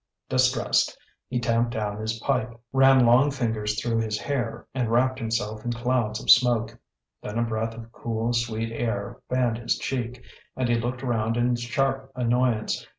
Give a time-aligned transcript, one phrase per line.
[0.29, 0.97] Distressed,
[1.27, 5.71] he tamped down his pipe, ran long fingers through his hair, and wrapped himself in
[5.71, 6.75] clouds of smoke.
[7.21, 10.23] Then a breath of cool, sweet air fanned his cheek,
[10.55, 12.83] and he looked round in sharp annoyance.